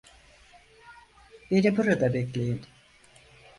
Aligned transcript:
Beni 1.51 1.77
burada 1.77 2.13
bekleyin. 2.13 2.61